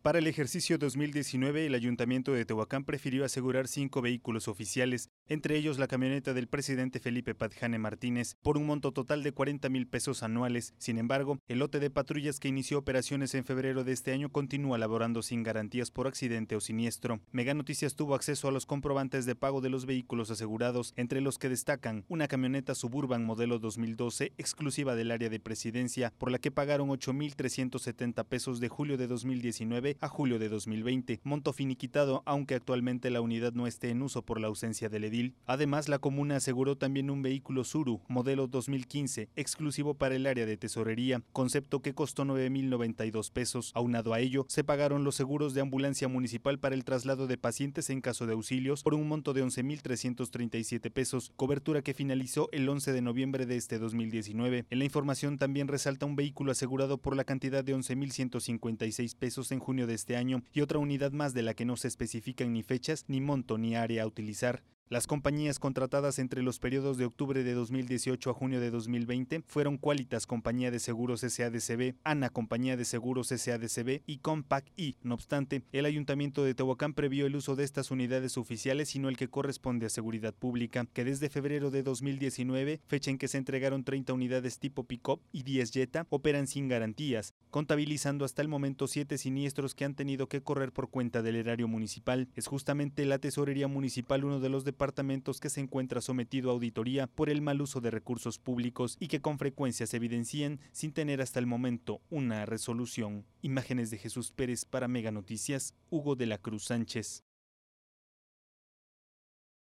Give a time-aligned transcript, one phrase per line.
[0.00, 5.80] Para el ejercicio 2019, el Ayuntamiento de Tehuacán prefirió asegurar cinco vehículos oficiales, entre ellos
[5.80, 10.22] la camioneta del presidente Felipe Padjane Martínez, por un monto total de 40 mil pesos
[10.22, 10.72] anuales.
[10.78, 14.78] Sin embargo, el lote de patrullas que inició operaciones en febrero de este año continúa
[14.78, 17.20] laborando sin garantías por accidente o siniestro.
[17.32, 21.38] Mega Noticias tuvo acceso a los comprobantes de pago de los vehículos asegurados, entre los
[21.38, 26.52] que destacan una camioneta Suburban modelo 2012 exclusiva del área de presidencia, por la que
[26.52, 33.10] pagaron 8.370 pesos de julio de 2019 a julio de 2020, monto finiquitado aunque actualmente
[33.10, 35.34] la unidad no esté en uso por la ausencia del edil.
[35.46, 40.56] Además, la comuna aseguró también un vehículo Suru, modelo 2015, exclusivo para el área de
[40.56, 43.72] tesorería, concepto que costó 9.092 pesos.
[43.74, 47.90] Aunado a ello, se pagaron los seguros de ambulancia municipal para el traslado de pacientes
[47.90, 52.92] en caso de auxilios por un monto de 11.337 pesos, cobertura que finalizó el 11
[52.92, 54.66] de noviembre de este 2019.
[54.70, 59.60] En la información también resalta un vehículo asegurado por la cantidad de 11.156 pesos en
[59.60, 62.62] junio de este año y otra unidad más de la que no se especifican ni
[62.62, 64.62] fechas, ni monto, ni área a utilizar.
[64.90, 69.76] Las compañías contratadas entre los periodos de octubre de 2018 a junio de 2020 fueron
[69.76, 74.96] Qualitas Compañía de Seguros SADCB, ANA Compañía de Seguros SADCB y Compact I.
[75.02, 79.18] No obstante, el Ayuntamiento de Tehuacán previó el uso de estas unidades oficiales sino el
[79.18, 83.84] que corresponde a Seguridad Pública, que desde febrero de 2019, fecha en que se entregaron
[83.84, 89.18] 30 unidades tipo pick-up y 10 Jetta, operan sin garantías, contabilizando hasta el momento 7
[89.18, 92.28] siniestros que han tenido que correr por cuenta del erario municipal.
[92.36, 97.08] Es justamente la Tesorería Municipal uno de los departamentos que se encuentra sometido a auditoría
[97.08, 101.20] por el mal uso de recursos públicos y que con frecuencia se evidencian sin tener
[101.20, 103.26] hasta el momento una resolución.
[103.42, 107.27] Imágenes de Jesús Pérez para Mega Noticias, Hugo de la Cruz Sánchez.